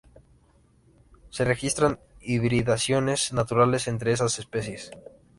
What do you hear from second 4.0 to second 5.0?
esas especies.